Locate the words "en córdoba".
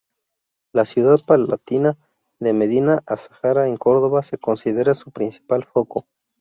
3.67-4.23